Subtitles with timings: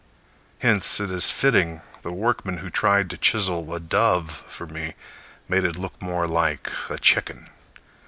[0.61, 4.95] Hence it is fitting the workman Who tried to chisel a dove for me
[5.47, 7.51] Made it look more like a chicken.